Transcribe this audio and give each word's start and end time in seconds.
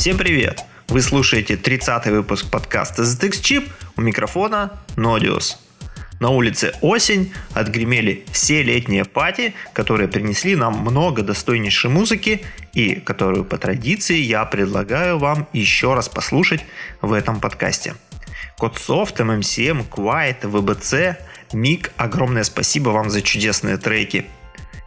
Всем 0.00 0.16
привет! 0.16 0.64
Вы 0.88 1.02
слушаете 1.02 1.56
30-й 1.56 2.10
выпуск 2.10 2.50
подкаста 2.50 3.02
ZX 3.02 3.32
Chip 3.32 3.68
у 3.98 4.00
микрофона 4.00 4.80
Nodius. 4.96 5.56
На 6.20 6.30
улице 6.30 6.72
осень, 6.80 7.34
отгремели 7.52 8.24
все 8.32 8.62
летние 8.62 9.04
пати, 9.04 9.52
которые 9.74 10.08
принесли 10.08 10.56
нам 10.56 10.78
много 10.78 11.20
достойнейшей 11.20 11.90
музыки 11.90 12.40
и 12.72 12.94
которую 12.94 13.44
по 13.44 13.58
традиции 13.58 14.16
я 14.16 14.46
предлагаю 14.46 15.18
вам 15.18 15.46
еще 15.52 15.92
раз 15.92 16.08
послушать 16.08 16.64
в 17.02 17.12
этом 17.12 17.38
подкасте. 17.38 17.94
Кодсофт, 18.56 19.20
MMCM, 19.20 19.86
Quiet, 19.86 20.40
VBC, 20.40 21.16
Мик, 21.52 21.92
огромное 21.98 22.44
спасибо 22.44 22.88
вам 22.88 23.10
за 23.10 23.20
чудесные 23.20 23.76
треки– 23.76 24.24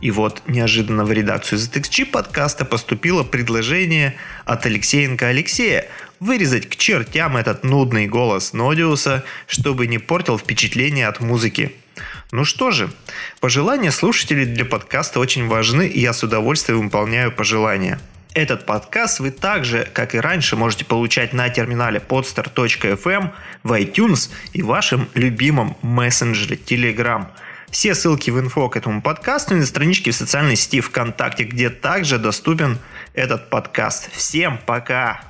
и 0.00 0.10
вот 0.10 0.42
неожиданно 0.46 1.04
в 1.04 1.12
редакцию 1.12 1.58
ZXG 1.58 2.06
подкаста 2.06 2.64
поступило 2.64 3.22
предложение 3.22 4.16
от 4.44 4.64
Алексеенко 4.66 5.28
Алексея 5.28 5.86
вырезать 6.20 6.68
к 6.68 6.76
чертям 6.76 7.36
этот 7.36 7.64
нудный 7.64 8.06
голос 8.06 8.52
Нодиуса, 8.52 9.24
чтобы 9.46 9.86
не 9.86 9.98
портил 9.98 10.38
впечатление 10.38 11.06
от 11.06 11.20
музыки. 11.20 11.74
Ну 12.32 12.44
что 12.44 12.70
же, 12.70 12.90
пожелания 13.40 13.90
слушателей 13.90 14.46
для 14.46 14.64
подкаста 14.64 15.20
очень 15.20 15.46
важны, 15.46 15.86
и 15.86 16.00
я 16.00 16.12
с 16.12 16.22
удовольствием 16.22 16.82
выполняю 16.82 17.30
пожелания. 17.32 17.98
Этот 18.32 18.64
подкаст 18.64 19.18
вы 19.18 19.32
также, 19.32 19.88
как 19.92 20.14
и 20.14 20.20
раньше, 20.20 20.56
можете 20.56 20.84
получать 20.84 21.32
на 21.32 21.48
терминале 21.48 22.00
podstar.fm, 22.06 23.30
в 23.64 23.72
iTunes 23.72 24.30
и 24.52 24.62
вашем 24.62 25.08
любимом 25.14 25.76
мессенджере 25.82 26.56
Telegram– 26.56 27.26
все 27.70 27.94
ссылки 27.94 28.30
в 28.30 28.38
инфо 28.38 28.68
к 28.68 28.76
этому 28.76 29.00
подкасту 29.02 29.54
и 29.54 29.58
на 29.58 29.66
страничке 29.66 30.10
в 30.10 30.16
социальной 30.16 30.56
сети 30.56 30.80
ВКонтакте, 30.80 31.44
где 31.44 31.70
также 31.70 32.18
доступен 32.18 32.78
этот 33.14 33.50
подкаст. 33.50 34.10
Всем 34.12 34.58
пока! 34.66 35.29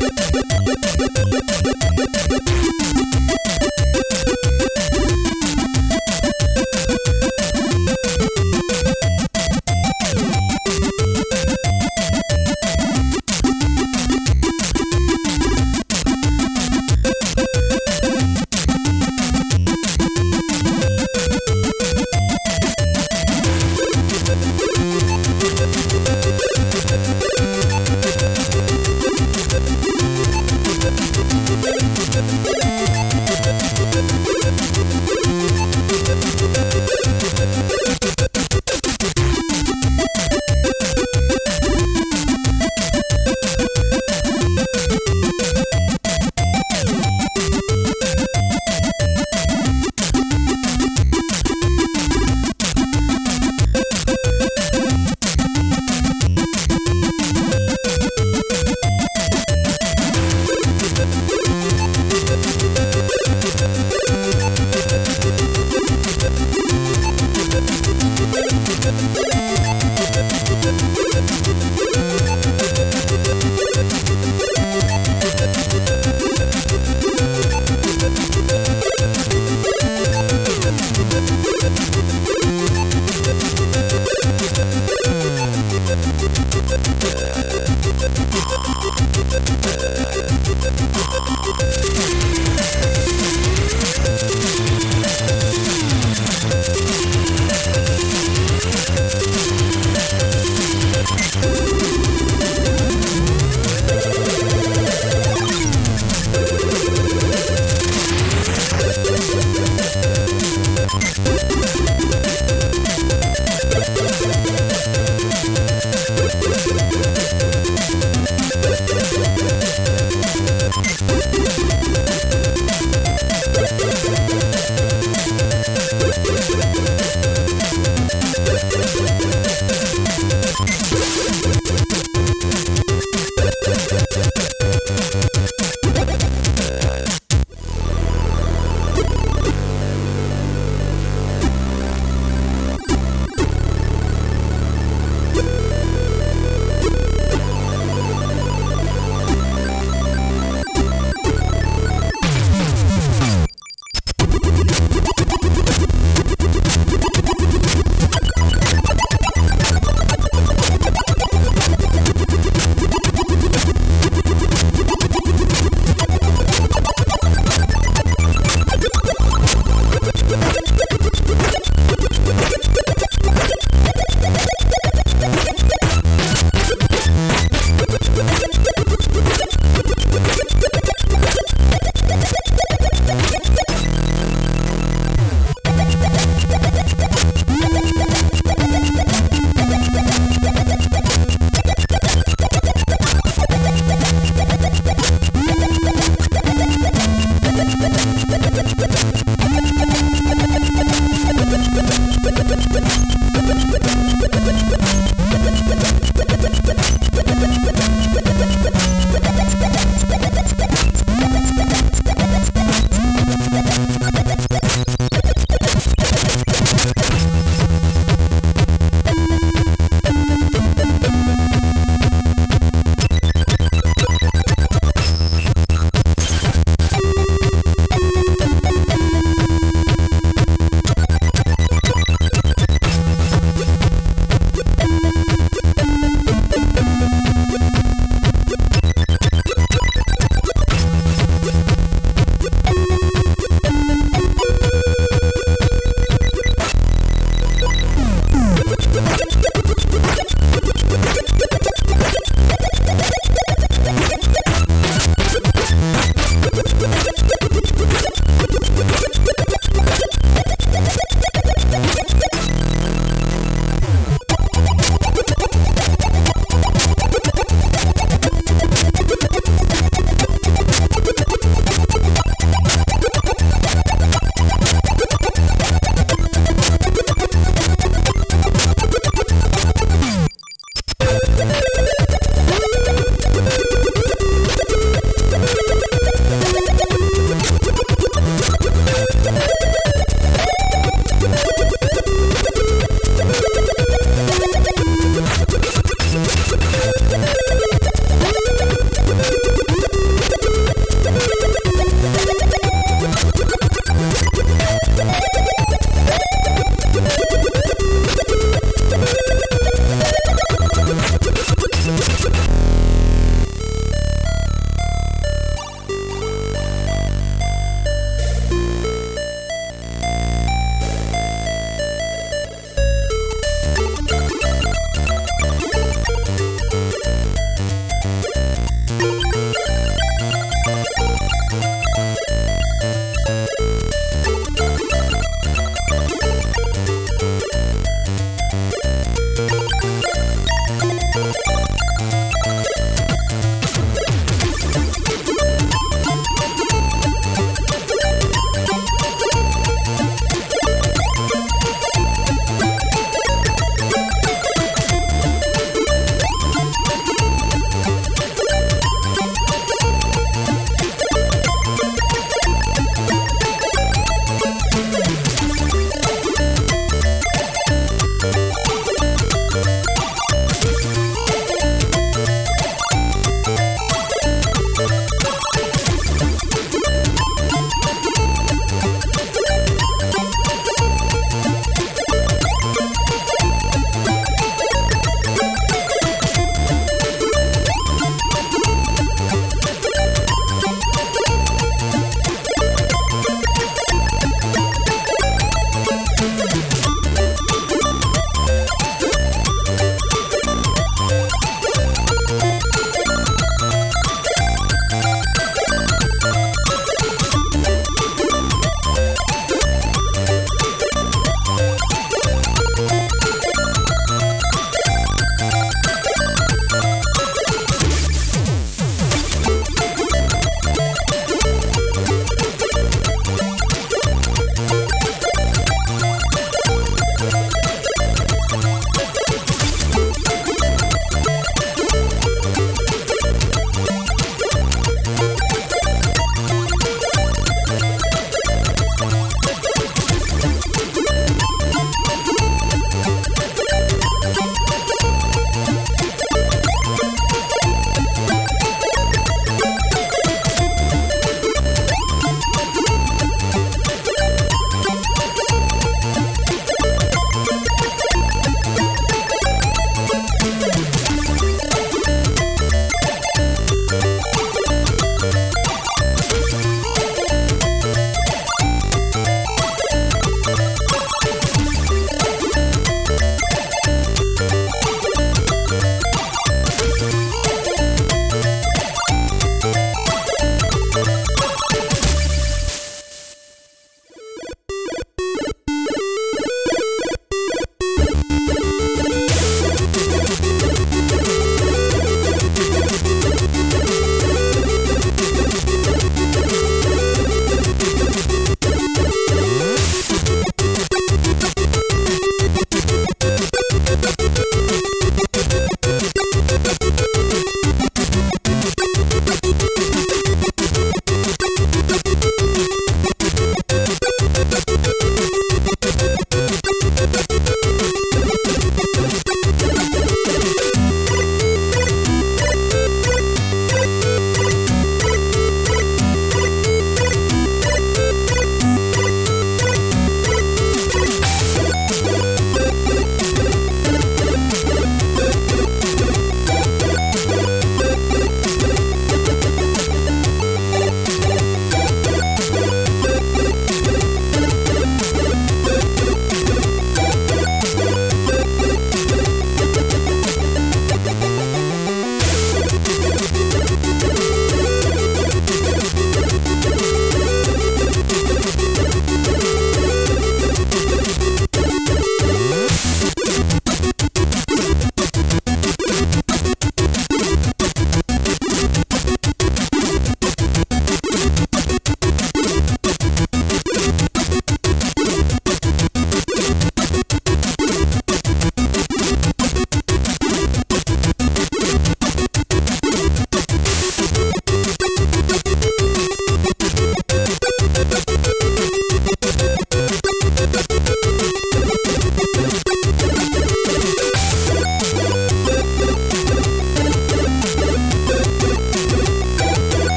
the 0.00 2.03